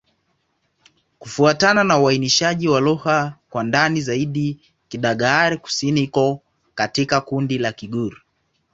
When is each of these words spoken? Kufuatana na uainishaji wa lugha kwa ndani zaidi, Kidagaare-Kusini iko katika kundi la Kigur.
Kufuatana 1.19 1.83
na 1.83 1.99
uainishaji 1.99 2.67
wa 2.67 2.79
lugha 2.81 3.33
kwa 3.49 3.63
ndani 3.63 4.01
zaidi, 4.01 4.59
Kidagaare-Kusini 4.89 6.01
iko 6.03 6.41
katika 6.75 7.21
kundi 7.21 7.57
la 7.57 7.71
Kigur. 7.71 8.13